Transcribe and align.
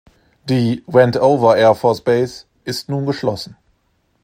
Die 0.49 0.83
"Wendover 0.87 1.57
Air 1.57 1.75
Force 1.75 2.01
Base" 2.01 2.45
ist 2.65 2.89
nun 2.89 3.05
geschlossen. 3.05 3.55